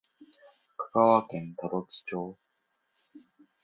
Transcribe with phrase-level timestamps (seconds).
[0.77, 2.35] 香川県多度津町